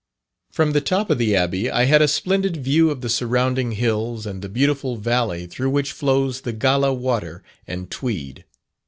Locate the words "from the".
0.51-0.81